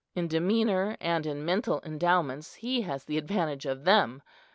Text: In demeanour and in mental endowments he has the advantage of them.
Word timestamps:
In 0.15 0.27
demeanour 0.27 0.97
and 0.99 1.27
in 1.27 1.45
mental 1.45 1.79
endowments 1.85 2.55
he 2.55 2.81
has 2.81 3.05
the 3.05 3.19
advantage 3.19 3.67
of 3.67 3.83
them. 3.83 4.23